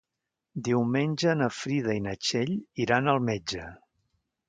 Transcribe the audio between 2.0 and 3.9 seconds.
na Txell iran al metge.